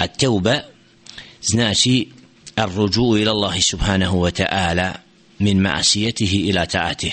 a 0.00 0.06
teuba 0.06 0.60
znači 1.42 2.08
الرجوع 2.58 3.16
إلى 3.16 3.30
الله 3.30 3.60
سبحانه 3.60 4.14
وتعالى 4.14 4.94
من 5.40 5.62
معصيته 5.62 6.32
إلى 6.48 6.66
طاعته 6.66 7.12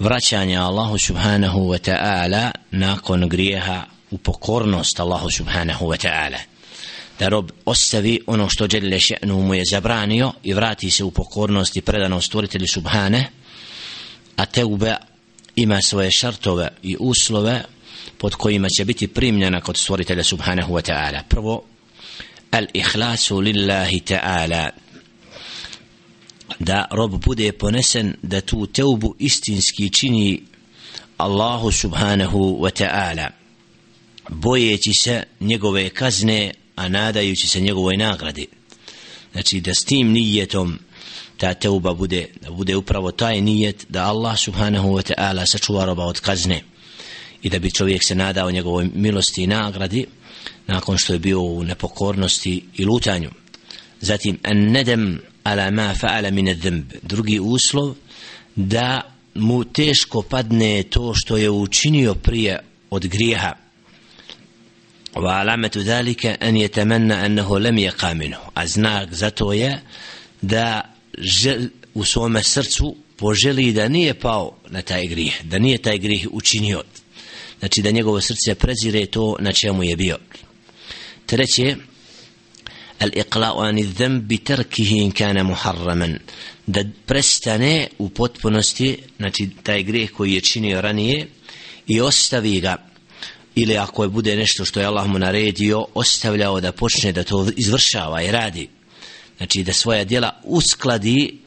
vraćanje 0.00 0.56
Allahu 0.56 0.98
subhanahu 0.98 1.68
wa 1.68 1.78
ta'ala 1.78 2.50
nakon 2.70 3.28
grijeha 3.28 3.84
u 4.10 4.18
pokornost 4.18 5.00
Allahu 5.00 5.30
subhanahu 5.30 5.86
wa 5.86 5.96
ta'ala 5.96 6.38
da 7.18 7.28
rob 7.28 7.50
ostavi 7.64 8.20
ono 8.26 8.48
što 8.48 8.66
Đelle 8.66 8.98
še'nu 8.98 9.46
mu 9.46 9.54
je 9.54 9.64
zabranio 9.70 10.32
i 10.42 10.54
vrati 10.54 10.90
se 10.90 11.04
u 11.04 11.10
pokornost 11.10 11.76
i 11.76 11.80
predanost 11.80 12.26
stvoritelju 12.26 12.66
subhane 12.68 13.30
a 14.36 14.46
teuba 14.46 14.96
ima 15.56 15.82
svoje 15.82 16.10
šartove 16.10 16.68
i 16.82 16.96
uslove 17.00 17.64
pod 18.18 18.34
kojima 18.34 18.68
će 18.68 18.84
biti 18.84 19.08
primljena 19.08 19.60
kod 19.60 19.76
stvoritelja 19.76 20.24
subhanahu 20.24 20.74
wa 20.74 20.92
ta'ala 20.92 21.22
prvo 21.28 21.62
al-ikhlasu 22.51 23.41
lillahi 23.41 23.99
ta'ala. 23.99 24.69
Da 26.59 26.87
rob 26.91 27.23
bude 27.25 27.51
ponesen 27.51 28.15
da 28.21 28.41
tu 28.41 28.67
teubu 28.67 29.15
istinski 29.19 29.89
čini 29.89 30.43
Allahu 31.17 31.71
subhanahu 31.71 32.59
wa 32.59 32.71
ta'ala. 32.71 33.29
Bojeći 34.29 34.93
se 34.93 35.23
njegove 35.39 35.89
kazne 35.89 36.53
a 36.75 36.89
nadajući 36.89 37.47
se 37.47 37.59
njegovoj 37.59 37.97
nagradi. 37.97 38.47
Znači 39.31 39.61
da 39.61 39.73
s 39.73 39.83
tim 39.83 40.11
nijetom 40.11 40.79
ta 41.37 41.53
teuba 41.53 41.93
bude 41.93 42.27
da 42.41 42.51
bude 42.51 42.75
upravo 42.75 43.11
taj 43.11 43.41
nijet 43.41 43.85
da 43.89 44.05
Allah 44.05 44.39
subhanahu 44.39 44.87
wa 44.89 45.13
ta'ala 45.13 45.45
sačuva 45.45 45.85
roba 45.85 46.05
od 46.05 46.19
kazne 46.19 46.63
i 47.41 47.49
da 47.49 47.59
bi 47.59 47.71
čovjek 47.71 48.03
se 48.03 48.15
nadao 48.15 48.51
njegovoj 48.51 48.89
milosti 48.93 49.43
i 49.43 49.47
nagradi 49.47 50.05
nakon 50.67 50.97
što 50.97 51.13
je 51.13 51.19
bio 51.19 51.41
u 51.41 51.63
nepokornosti 51.63 52.63
i 52.77 52.85
lutanju. 52.85 53.29
Zatim 54.01 54.39
an 54.43 54.57
nedem 54.57 55.21
ala 55.43 55.71
ma 55.71 55.93
fa'ala 55.95 56.31
min 56.31 56.47
adh-dhanb 56.47 56.83
drugi 57.01 57.39
uslov 57.39 57.95
da 58.55 59.01
mu 59.35 59.63
teško 59.63 60.21
padne 60.21 60.83
to 60.83 61.13
što 61.15 61.37
je 61.37 61.49
učinio 61.49 62.13
prije 62.13 62.59
od 62.89 63.07
grijeha. 63.07 63.53
Wa 65.13 65.39
alamatu 65.39 65.81
zalika 65.81 66.35
an 66.39 66.55
yatamanna 66.55 67.25
annahu 67.25 67.59
lam 67.59 67.75
yaqa 67.75 68.13
minhu. 68.13 68.51
A 68.53 68.67
znak 68.67 69.13
za 69.13 69.29
to 69.29 69.53
je 69.53 69.81
da 70.41 70.81
žel, 71.17 71.61
u 71.93 72.03
svom 72.03 72.37
srcu 72.43 72.95
poželi 73.17 73.73
da 73.73 73.87
nije 73.87 74.13
pao 74.13 74.57
na 74.69 74.81
taj 74.81 75.07
grijeh 75.07 75.43
da 75.43 75.59
nije 75.59 75.77
taj 75.77 75.97
grijeh 75.97 76.27
učinio 76.31 76.83
znači 77.59 77.81
da 77.81 77.91
njegovo 77.91 78.21
srce 78.21 78.55
prezire 78.55 79.05
to 79.05 79.35
na 79.39 79.53
čemu 79.53 79.83
je 79.83 79.95
bio. 79.95 80.17
Treće 81.25 81.75
al-iqla'u 82.99 83.67
an 83.67 83.75
dhanbi 83.75 84.37
tarkihi 84.37 84.97
in 84.97 85.11
kana 85.11 85.43
muharraman. 85.43 86.19
Da 86.65 86.83
prestane 87.05 87.87
u 87.97 88.09
potpunosti 88.09 88.97
znači 89.17 89.49
taj 89.63 89.83
grijeh 89.83 90.11
koji 90.11 90.33
je 90.33 90.41
činio 90.41 90.81
ranije 90.81 91.27
i 91.87 92.01
ostavi 92.01 92.59
ga. 92.59 92.77
Ili 93.55 93.77
ako 93.77 94.03
je 94.03 94.09
bude 94.09 94.35
nešto 94.35 94.65
što 94.65 94.79
je 94.79 94.85
Allah 94.85 95.07
mu 95.07 95.19
naredio 95.19 95.85
ostavljao 95.93 96.61
da 96.61 96.71
počne 96.71 97.11
da 97.11 97.23
to 97.23 97.47
izvršava 97.55 98.21
i 98.21 98.31
radi. 98.31 98.69
Znači 99.37 99.63
da 99.63 99.73
svoja 99.73 100.03
djela 100.03 100.41
uskladi 100.43 101.37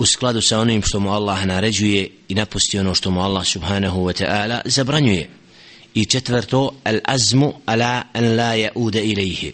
u 0.00 0.06
skladu 0.06 0.40
sa 0.40 0.58
onim 0.58 0.82
što 0.82 1.00
mu 1.00 1.12
Allah 1.12 1.46
naređuje 1.46 2.10
i 2.28 2.34
napusti 2.34 2.78
ono 2.78 2.94
što 2.94 3.10
mu 3.10 3.20
Allah 3.20 3.46
subhanahu 3.46 4.00
wa 4.00 4.24
ta'ala 4.24 4.60
zabranjuje. 4.64 5.28
I 5.94 6.04
četvrto 6.04 6.74
al 6.84 6.98
azmu 7.04 7.54
ala 7.66 8.02
an 8.12 8.36
la 8.36 8.56
yauda 8.56 9.02
ilayhi. 9.02 9.52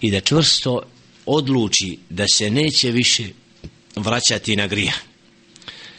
I 0.00 0.10
da 0.10 0.20
čvrsto 0.20 0.82
odluči 1.26 1.98
da 2.10 2.28
se 2.28 2.50
neće 2.50 2.90
više 2.90 3.24
vraćati 3.96 4.56
na 4.56 4.66
grijeh 4.66 4.94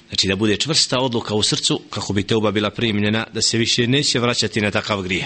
znači 0.07 0.27
da 0.27 0.35
bude 0.35 0.57
čvrsta 0.57 0.99
odluka 0.99 1.33
u 1.33 1.43
srcu 1.43 1.81
kako 1.89 2.13
bi 2.13 2.23
teuba 2.23 2.51
bila 2.51 2.69
primljena 2.69 3.25
da 3.33 3.41
se 3.41 3.57
više 3.57 3.87
neće 3.87 4.19
vraćati 4.19 4.61
na 4.61 4.71
takav 4.71 5.01
grijeh 5.01 5.25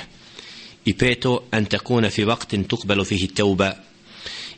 i 0.86 0.94
peto 0.94 1.44
an 1.52 1.66
takuna 1.66 2.10
fi 2.10 2.26
waqtin 2.26 2.64
tuqbalu 2.68 3.06
fihi 3.06 3.28
tauba 3.28 3.74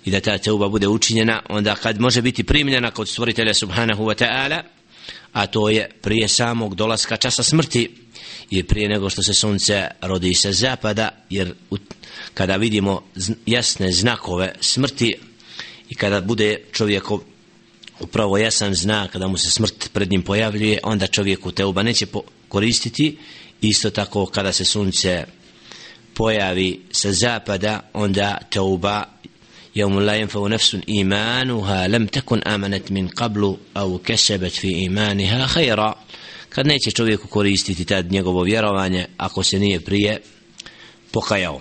i 0.05 0.11
da 0.11 0.19
ta 0.19 0.37
teuba 0.37 0.69
bude 0.69 0.87
učinjena 0.87 1.41
onda 1.49 1.75
kad 1.75 1.99
može 1.99 2.21
biti 2.21 2.43
primljena 2.43 2.91
kod 2.91 3.09
stvoritelja 3.09 3.53
subhanahu 3.53 4.03
wa 4.03 4.25
ta'ala 4.25 4.61
a 5.33 5.47
to 5.47 5.69
je 5.69 5.89
prije 6.01 6.27
samog 6.27 6.75
dolaska 6.75 7.17
časa 7.17 7.43
smrti 7.43 7.89
i 8.49 8.63
prije 8.63 8.89
nego 8.89 9.09
što 9.09 9.23
se 9.23 9.33
sunce 9.33 9.87
rodi 10.01 10.33
sa 10.33 10.51
zapada 10.51 11.09
jer 11.29 11.53
u, 11.69 11.77
kada 12.33 12.55
vidimo 12.55 13.03
jasne 13.45 13.91
znakove 13.91 14.55
smrti 14.59 15.13
i 15.89 15.95
kada 15.95 16.21
bude 16.21 16.57
čovjekov 16.71 17.19
upravo 17.99 18.37
jasan 18.37 18.73
znak 18.73 19.11
kada 19.11 19.27
mu 19.27 19.37
se 19.37 19.51
smrt 19.51 19.89
pred 19.93 20.11
njim 20.11 20.21
pojavljuje 20.21 20.79
onda 20.83 21.07
čovjeku 21.07 21.51
teuba 21.51 21.83
neće 21.83 22.05
koristiti. 22.47 23.17
Isto 23.61 23.89
tako 23.89 24.25
kada 24.25 24.51
se 24.51 24.65
sunce 24.65 25.25
pojavi 26.13 26.81
sa 26.91 27.11
zapada 27.11 27.89
onda 27.93 28.37
teuba 28.49 29.03
يوم 29.76 30.00
لا 30.00 30.14
ينفع 30.14 30.46
نفس 30.48 30.76
إيمانها 30.88 31.88
لم 31.88 32.06
تكن 32.06 32.38
آمنت 32.42 32.92
من 32.92 33.08
قبل 33.08 33.56
أو 33.76 33.98
كسبت 33.98 34.52
في 34.52 34.68
إيمانها 34.74 35.46
خيرا 35.46 35.94
kad 36.54 36.66
neće 36.66 36.90
čovjeku 36.90 37.28
koristiti 37.28 37.84
tad 37.84 38.12
njegovo 38.12 38.42
vjerovanje 38.42 39.06
ako 39.16 39.42
se 39.42 39.58
nije 39.58 39.80
prije 39.80 40.20
pokajao 41.12 41.60